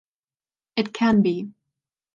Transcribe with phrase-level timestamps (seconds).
[0.75, 1.51] It can be.